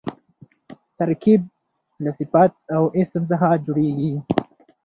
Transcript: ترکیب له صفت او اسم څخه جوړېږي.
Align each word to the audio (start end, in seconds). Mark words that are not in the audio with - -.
ترکیب 0.97 1.41
له 2.03 2.11
صفت 2.17 2.51
او 2.75 2.83
اسم 2.99 3.21
څخه 3.31 3.47
جوړېږي. 3.65 4.13